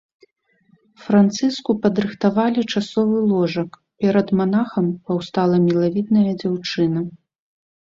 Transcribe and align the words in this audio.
Францыску 1.09 1.71
падрыхтавалі 1.83 2.61
часовы 2.73 3.17
ложак, 3.31 3.71
перад 4.07 4.27
манахам 4.41 4.85
паўстала 5.11 5.63
мілавідная 5.69 6.27
дзяўчына. 6.41 6.99